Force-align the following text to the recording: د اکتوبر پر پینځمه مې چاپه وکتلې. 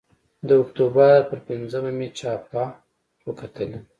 د 0.47 0.49
اکتوبر 0.61 1.15
پر 1.29 1.39
پینځمه 1.47 1.91
مې 1.97 2.07
چاپه 2.19 2.63
وکتلې. 3.27 3.79